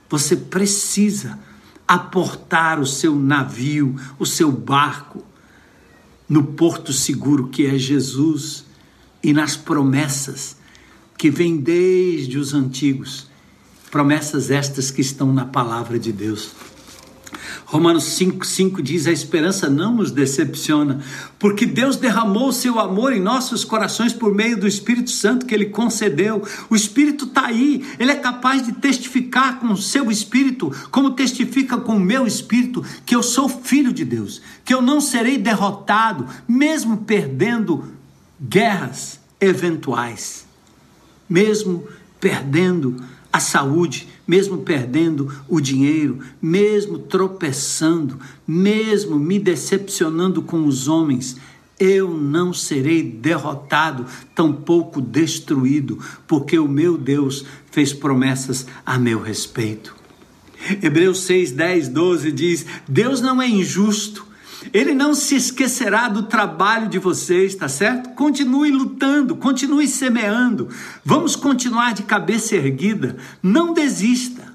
[0.08, 1.38] Você precisa
[1.86, 5.24] aportar o seu navio, o seu barco
[6.28, 8.64] no porto seguro que é Jesus
[9.20, 10.56] e nas promessas
[11.18, 13.26] que vêm desde os antigos.
[13.90, 16.52] Promessas estas que estão na palavra de Deus.
[17.70, 21.00] Romanos 5,5 diz: A esperança não nos decepciona,
[21.38, 25.54] porque Deus derramou o seu amor em nossos corações por meio do Espírito Santo que
[25.54, 26.42] Ele concedeu.
[26.68, 31.76] O Espírito está aí, Ele é capaz de testificar com o seu Espírito, como testifica
[31.76, 36.26] com o meu Espírito, que eu sou filho de Deus, que eu não serei derrotado,
[36.48, 37.84] mesmo perdendo
[38.42, 40.44] guerras eventuais,
[41.28, 41.86] mesmo
[42.18, 42.96] perdendo
[43.32, 48.16] a saúde, mesmo perdendo o dinheiro, mesmo tropeçando,
[48.46, 51.36] mesmo me decepcionando com os homens,
[51.80, 55.98] eu não serei derrotado, tampouco destruído,
[56.28, 59.96] porque o meu Deus fez promessas a meu respeito.
[60.80, 64.24] Hebreus 6, 10, 12 diz: Deus não é injusto
[64.72, 68.10] Ele não se esquecerá do trabalho de vocês, tá certo?
[68.10, 70.68] Continue lutando, continue semeando.
[71.04, 73.16] Vamos continuar de cabeça erguida.
[73.42, 74.50] Não desista.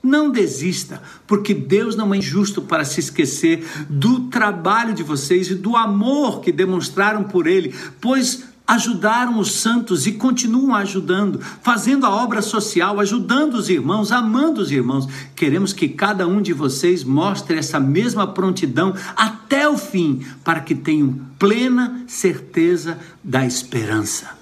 [0.00, 5.56] Não desista, porque Deus não é injusto para se esquecer do trabalho de vocês e
[5.56, 12.10] do amor que demonstraram por Ele, pois ajudaram os santos e continuam ajudando, fazendo a
[12.10, 15.08] obra social, ajudando os irmãos, amando os irmãos.
[15.34, 20.74] Queremos que cada um de vocês mostre essa mesma prontidão até o fim, para que
[20.74, 24.36] tenham plena certeza da esperança.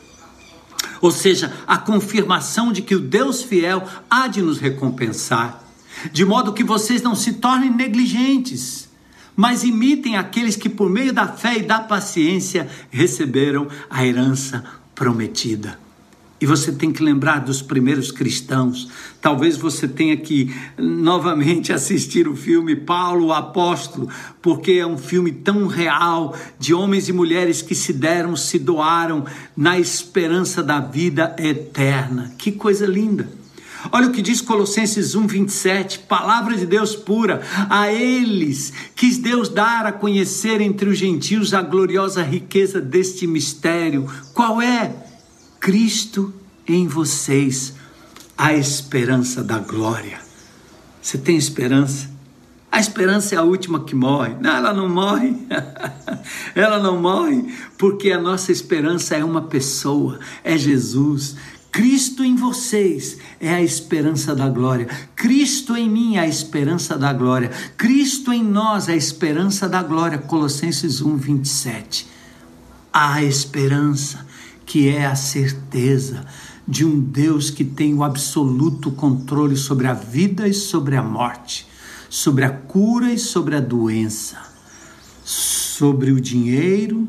[1.00, 5.62] Ou seja, a confirmação de que o Deus fiel há de nos recompensar,
[6.12, 8.85] de modo que vocês não se tornem negligentes
[9.36, 14.64] mas imitem aqueles que, por meio da fé e da paciência, receberam a herança
[14.94, 15.78] prometida.
[16.38, 18.88] E você tem que lembrar dos primeiros cristãos.
[19.22, 24.08] Talvez você tenha que novamente assistir o filme Paulo o Apóstolo,
[24.42, 29.24] porque é um filme tão real de homens e mulheres que se deram, se doaram
[29.56, 32.34] na esperança da vida eterna.
[32.36, 33.45] Que coisa linda!
[33.92, 37.42] Olha o que diz Colossenses 1:27, palavra de Deus pura.
[37.70, 44.06] A eles quis Deus dar a conhecer entre os gentios a gloriosa riqueza deste mistério.
[44.32, 44.94] Qual é?
[45.60, 46.32] Cristo
[46.66, 47.74] em vocês,
[48.36, 50.18] a esperança da glória.
[51.00, 52.16] Você tem esperança?
[52.70, 54.34] A esperança é a última que morre.
[54.40, 55.34] Não, ela não morre.
[56.54, 61.36] ela não morre, porque a nossa esperança é uma pessoa, é Jesus.
[61.76, 64.88] Cristo em vocês é a esperança da glória.
[65.14, 67.50] Cristo em mim é a esperança da glória.
[67.76, 70.16] Cristo em nós é a esperança da glória.
[70.16, 72.08] Colossenses 1, 27.
[72.90, 74.26] A esperança
[74.64, 76.24] que é a certeza
[76.66, 81.68] de um Deus que tem o absoluto controle sobre a vida e sobre a morte,
[82.08, 84.38] sobre a cura e sobre a doença,
[85.22, 87.06] sobre o dinheiro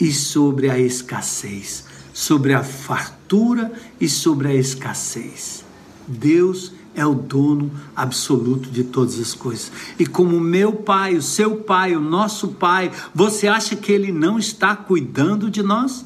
[0.00, 5.64] e sobre a escassez sobre a fartura e sobre a escassez.
[6.06, 9.70] Deus é o dono absoluto de todas as coisas.
[9.98, 14.38] E como meu pai, o seu pai, o nosso pai, você acha que ele não
[14.38, 16.04] está cuidando de nós?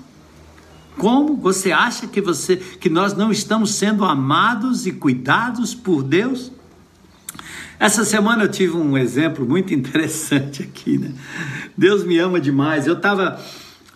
[0.99, 6.53] Como você acha que você que nós não estamos sendo amados e cuidados por Deus?
[7.81, 11.13] Essa semana eu tive um exemplo muito interessante aqui, né?
[11.77, 12.87] Deus me ama demais.
[12.87, 13.41] Eu estava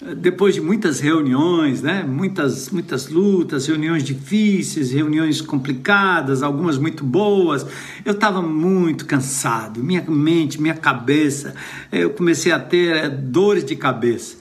[0.01, 2.05] depois de muitas reuniões, né?
[2.05, 7.67] muitas, muitas lutas, reuniões difíceis, reuniões complicadas, algumas muito boas,
[8.05, 11.55] eu estava muito cansado, minha mente, minha cabeça,
[11.91, 14.37] eu comecei a ter é, dores de cabeça.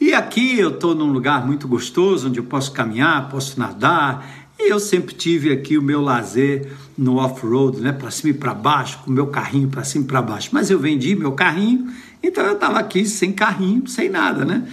[0.00, 4.70] E aqui eu estou num lugar muito gostoso, onde eu posso caminhar, posso nadar, e
[4.70, 7.92] eu sempre tive aqui o meu lazer no off-road, né?
[7.92, 10.50] para cima e para baixo, com o meu carrinho para cima e para baixo.
[10.52, 11.92] Mas eu vendi meu carrinho
[12.22, 14.66] então eu estava aqui sem carrinho, sem nada, né?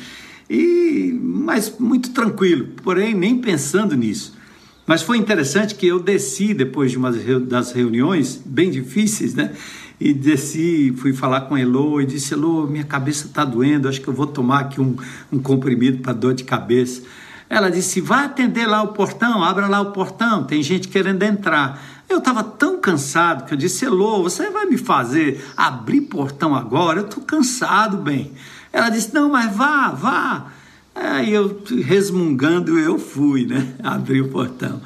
[0.49, 4.37] E, mas muito tranquilo, porém nem pensando nisso.
[4.85, 9.53] Mas foi interessante que eu desci depois de uma das reuniões bem difíceis, né?
[9.99, 14.07] E desci, fui falar com Elo e disse: Elo, minha cabeça está doendo, acho que
[14.07, 14.95] eu vou tomar aqui um,
[15.31, 17.01] um comprimido para dor de cabeça.
[17.49, 21.81] Ela disse: vá atender lá o portão, abra lá o portão, tem gente querendo entrar.
[22.07, 26.99] Eu estava tão cansado que eu disse: Elô, você vai me fazer abrir portão agora?
[26.99, 28.33] Eu estou cansado, bem.
[28.71, 30.45] Ela disse: Não, mas vá, vá.
[30.93, 33.73] Aí eu, resmungando, eu fui, né?
[33.81, 34.81] Abri o portão.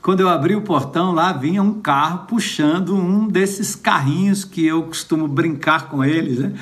[0.00, 4.82] Quando eu abri o portão, lá vinha um carro puxando um desses carrinhos que eu
[4.82, 6.52] costumo brincar com eles, né?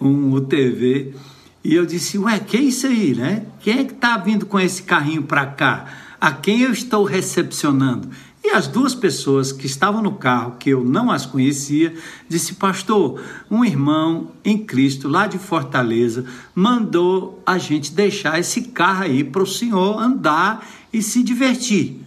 [0.00, 1.14] Um UTV.
[1.62, 3.44] E eu disse: Ué, que é isso aí, né?
[3.60, 5.86] Quem é que está vindo com esse carrinho para cá?
[6.20, 8.08] A quem eu estou recepcionando?
[8.42, 11.94] E as duas pessoas que estavam no carro, que eu não as conhecia,
[12.26, 19.04] disse: Pastor, um irmão em Cristo lá de Fortaleza mandou a gente deixar esse carro
[19.04, 22.00] aí para o senhor andar e se divertir.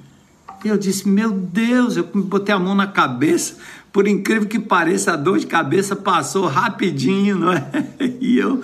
[0.66, 3.58] E eu disse: Meu Deus, eu botei a mão na cabeça.
[3.91, 7.70] Por incrível que pareça, a dor de cabeça passou rapidinho, não é?
[8.20, 8.64] E eu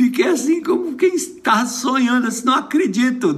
[0.00, 3.36] Fiquei assim como quem está sonhando, assim, não acredito,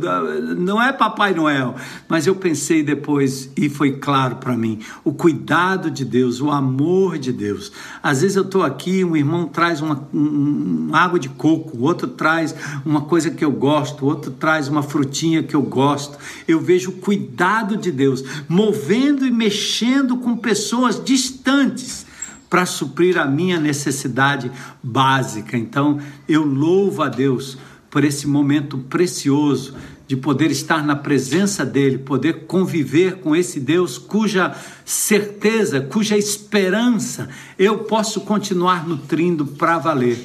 [0.56, 1.74] não é Papai Noel.
[2.08, 7.18] Mas eu pensei depois e foi claro para mim o cuidado de Deus, o amor
[7.18, 7.72] de Deus.
[8.00, 12.06] Às vezes eu estou aqui, um irmão traz uma, um, uma água de coco, outro
[12.06, 12.54] traz
[12.86, 16.16] uma coisa que eu gosto, outro traz uma frutinha que eu gosto.
[16.46, 22.11] Eu vejo o cuidado de Deus movendo e mexendo com pessoas distantes
[22.52, 25.56] para suprir a minha necessidade básica.
[25.56, 25.98] Então,
[26.28, 27.56] eu louvo a Deus
[27.90, 29.74] por esse momento precioso
[30.06, 37.30] de poder estar na presença dele, poder conviver com esse Deus cuja certeza, cuja esperança
[37.58, 40.18] eu posso continuar nutrindo para valer.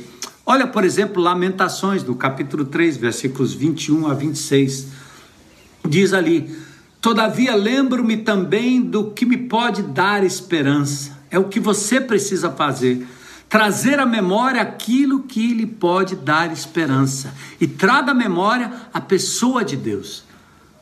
[0.45, 4.87] Olha, por exemplo, Lamentações, no capítulo 3, versículos 21 a 26.
[5.87, 6.53] Diz ali:
[6.99, 11.16] Todavia lembro-me também do que me pode dar esperança.
[11.29, 13.07] É o que você precisa fazer
[13.49, 17.33] trazer à memória aquilo que lhe pode dar esperança.
[17.59, 20.23] E traga à memória a pessoa de Deus,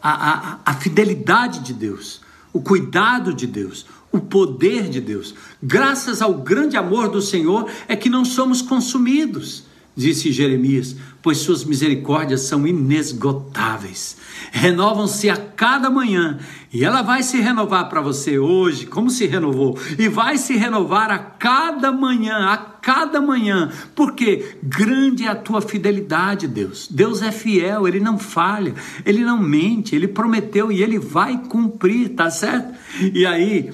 [0.02, 2.22] a, a, a fidelidade de Deus,
[2.52, 5.36] o cuidado de Deus, o poder de Deus.
[5.62, 9.64] Graças ao grande amor do Senhor é que não somos consumidos,
[9.96, 14.18] disse Jeremias, pois suas misericórdias são inesgotáveis.
[14.52, 16.38] Renovam-se a cada manhã
[16.72, 21.10] e ela vai se renovar para você hoje, como se renovou, e vai se renovar
[21.10, 26.88] a cada manhã, a cada manhã, porque grande é a tua fidelidade, Deus.
[26.92, 28.74] Deus é fiel, ele não falha,
[29.06, 32.74] ele não mente, ele prometeu e ele vai cumprir, tá certo?
[33.14, 33.72] E aí,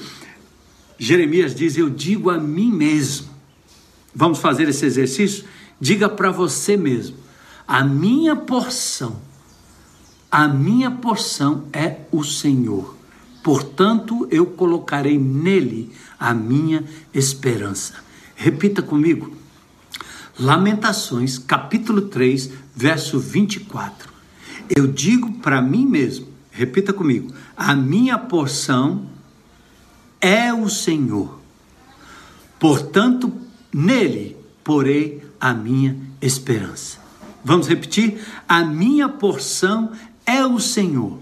[0.97, 3.31] Jeremias diz: Eu digo a mim mesmo.
[4.13, 5.45] Vamos fazer esse exercício?
[5.81, 7.17] Diga para você mesmo:
[7.67, 9.19] a minha porção
[10.31, 12.95] a minha porção é o Senhor.
[13.43, 17.95] Portanto, eu colocarei nele a minha esperança.
[18.33, 19.35] Repita comigo.
[20.39, 24.09] Lamentações, capítulo 3, verso 24.
[24.73, 29.07] Eu digo para mim mesmo, repita comigo: a minha porção
[30.21, 31.41] é o Senhor.
[32.57, 33.33] Portanto,
[33.73, 36.99] nele porei a minha esperança.
[37.43, 38.23] Vamos repetir?
[38.47, 39.91] A minha porção
[40.25, 41.19] é o Senhor,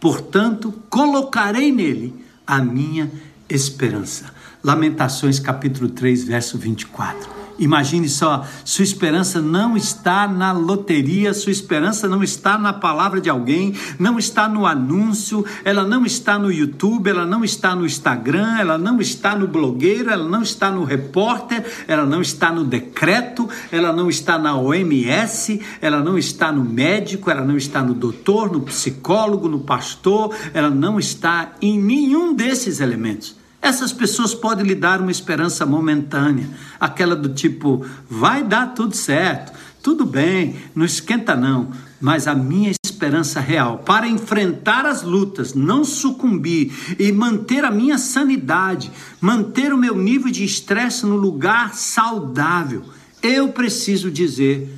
[0.00, 2.12] portanto, colocarei nele
[2.44, 3.10] a minha
[3.48, 4.34] esperança.
[4.62, 7.39] Lamentações capítulo 3, verso 24.
[7.60, 13.28] Imagine só, sua esperança não está na loteria, sua esperança não está na palavra de
[13.28, 18.56] alguém, não está no anúncio, ela não está no YouTube, ela não está no Instagram,
[18.58, 23.46] ela não está no blogueiro, ela não está no repórter, ela não está no decreto,
[23.70, 28.50] ela não está na OMS, ela não está no médico, ela não está no doutor,
[28.50, 33.39] no psicólogo, no pastor, ela não está em nenhum desses elementos.
[33.62, 36.48] Essas pessoas podem lhe dar uma esperança momentânea,
[36.78, 39.52] aquela do tipo, vai dar tudo certo,
[39.82, 45.84] tudo bem, não esquenta não, mas a minha esperança real para enfrentar as lutas, não
[45.84, 48.90] sucumbir e manter a minha sanidade,
[49.20, 52.82] manter o meu nível de estresse no lugar saudável,
[53.22, 54.74] eu preciso dizer: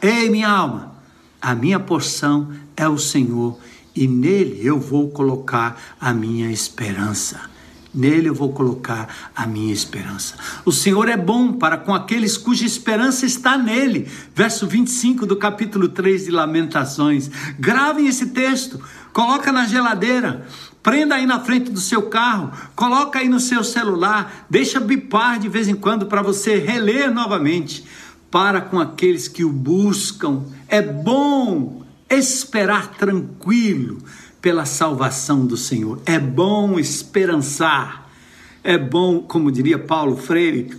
[0.00, 0.94] ei, minha alma,
[1.40, 3.58] a minha porção é o Senhor
[3.94, 7.51] e nele eu vou colocar a minha esperança.
[7.94, 10.34] Nele eu vou colocar a minha esperança.
[10.64, 14.08] O Senhor é bom para com aqueles cuja esperança está nele.
[14.34, 17.30] Verso 25 do capítulo 3 de Lamentações.
[17.58, 18.80] Gravem esse texto,
[19.12, 20.46] coloca na geladeira,
[20.82, 25.48] prenda aí na frente do seu carro, coloca aí no seu celular, deixa bipar de
[25.48, 27.84] vez em quando para você reler novamente.
[28.30, 30.44] Para com aqueles que o buscam.
[30.66, 33.98] É bom esperar tranquilo
[34.42, 36.02] pela salvação do Senhor.
[36.04, 38.10] É bom esperançar.
[38.64, 40.76] É bom, como diria Paulo Freire,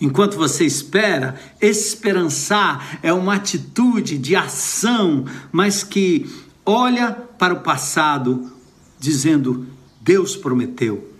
[0.00, 6.28] enquanto você espera, esperançar é uma atitude de ação, mas que
[6.64, 8.52] olha para o passado
[8.98, 9.66] dizendo:
[10.00, 11.12] Deus prometeu.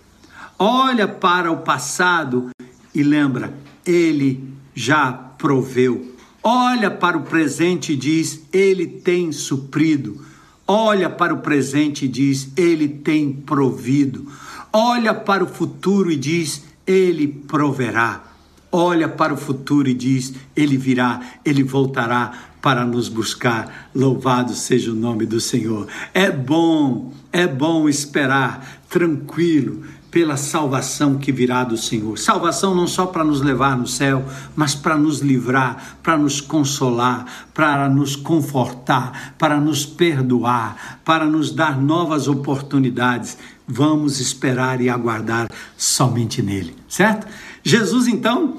[0.57, 2.49] Olha para o passado
[2.93, 3.53] e lembra,
[3.85, 6.13] ele já proveu.
[6.41, 10.25] Olha para o presente e diz: Ele tem suprido
[10.67, 14.31] olha para o presente e diz: Ele tem provido.
[14.71, 18.23] Olha para o futuro e diz: Ele proverá.
[18.71, 23.89] Olha para o futuro e diz: Ele virá, Ele voltará para nos buscar.
[23.93, 25.87] Louvado seja o nome do Senhor.
[26.13, 29.83] É bom, é bom esperar tranquilo,
[30.15, 32.17] pela salvação que virá do Senhor.
[32.17, 34.23] Salvação não só para nos levar no céu,
[34.55, 41.51] mas para nos livrar, para nos consolar, para nos confortar, para nos perdoar, para nos
[41.51, 43.37] dar novas oportunidades.
[43.67, 47.27] Vamos esperar e aguardar somente nele, certo?
[47.61, 48.55] Jesus então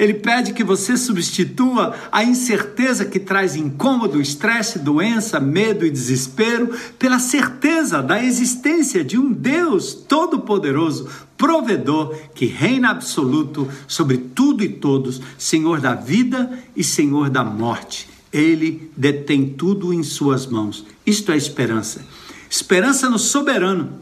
[0.00, 6.74] ele pede que você substitua a incerteza que traz incômodo, estresse, doença, medo e desespero
[6.98, 14.70] pela certeza da existência de um Deus todo-poderoso, provedor, que reina absoluto sobre tudo e
[14.70, 18.08] todos, Senhor da vida e Senhor da morte.
[18.32, 20.86] Ele detém tudo em suas mãos.
[21.04, 22.06] Isto é esperança.
[22.48, 24.00] Esperança no soberano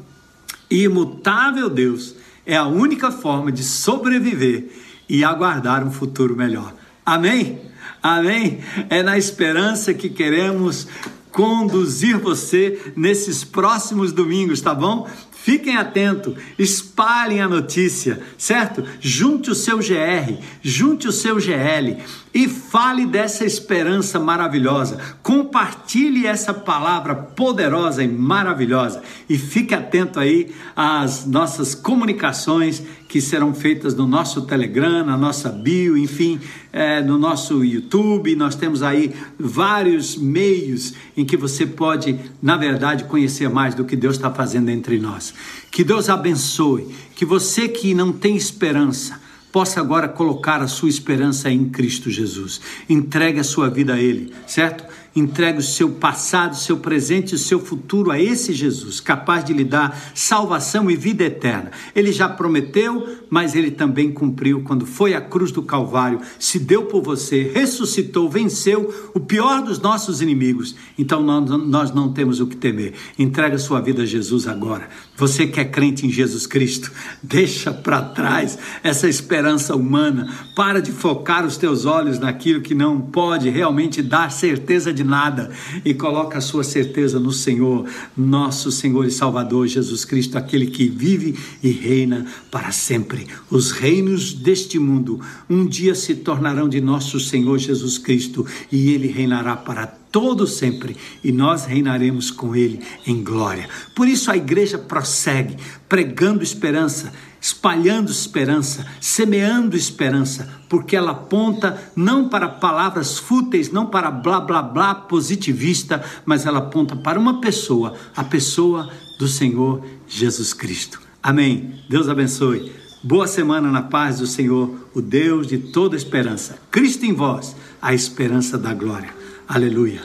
[0.71, 2.15] e imutável Deus
[2.47, 6.75] é a única forma de sobreviver e aguardar um futuro melhor.
[7.05, 7.61] Amém?
[8.03, 8.61] Amém?
[8.89, 10.87] É na esperança que queremos
[11.31, 15.09] conduzir você nesses próximos domingos, tá bom?
[15.31, 18.85] Fiquem atentos, espalhem a notícia, certo?
[19.01, 21.97] Junte o seu GR, junte o seu GL
[22.33, 24.99] e fale dessa esperança maravilhosa.
[25.23, 29.03] Compartilhe essa palavra poderosa e maravilhosa.
[29.29, 35.49] E fique atento aí às nossas comunicações que serão feitas no nosso Telegram, na nossa
[35.49, 36.39] bio, enfim,
[36.71, 38.37] é, no nosso YouTube.
[38.37, 43.97] Nós temos aí vários meios em que você pode, na verdade, conhecer mais do que
[43.97, 45.33] Deus está fazendo entre nós.
[45.71, 49.19] Que Deus abençoe, que você que não tem esperança,
[49.53, 52.61] possa agora colocar a sua esperança em Cristo Jesus.
[52.89, 54.85] Entregue a sua vida a Ele, certo?
[55.15, 59.45] Entregue o seu passado, o seu presente e o seu futuro a esse Jesus, capaz
[59.45, 61.73] de lhe dar salvação e vida eterna.
[61.95, 66.85] Ele já prometeu, mas ele também cumpriu quando foi à cruz do Calvário, se deu
[66.85, 70.77] por você, ressuscitou, venceu o pior dos nossos inimigos.
[70.99, 72.95] Então nós não temos o que temer.
[73.19, 74.89] Entregue a sua vida a Jesus agora.
[75.17, 76.93] Você que é crente em Jesus Cristo,
[77.23, 80.29] deixa para trás essa esperança humana.
[80.55, 85.51] Para de focar os teus olhos naquilo que não pode realmente dar certeza de nada
[85.85, 87.87] e coloca a sua certeza no Senhor,
[88.17, 93.27] nosso Senhor e Salvador Jesus Cristo, aquele que vive e reina para sempre.
[93.51, 99.09] Os reinos deste mundo um dia se tornarão de nosso Senhor Jesus Cristo e ele
[99.09, 103.69] reinará para todo sempre, e nós reinaremos com ele em glória.
[103.95, 105.57] Por isso a igreja prossegue
[105.89, 114.11] pregando esperança, espalhando esperança, semeando esperança, porque ela aponta não para palavras fúteis, não para
[114.11, 120.53] blá blá blá positivista, mas ela aponta para uma pessoa, a pessoa do Senhor Jesus
[120.53, 121.01] Cristo.
[121.23, 121.75] Amém.
[121.89, 122.73] Deus abençoe.
[123.03, 126.59] Boa semana na paz do Senhor, o Deus de toda esperança.
[126.71, 129.15] Cristo em vós, a esperança da glória.
[129.47, 130.03] Aleluia.